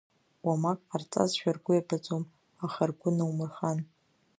Уамак 0.45 0.79
ҟарҵазшәа 0.89 1.51
ргәы 1.55 1.73
иабаӡом, 1.75 2.23
аха 2.65 2.83
ргәы 2.89 3.09
нумырхан! 3.17 3.79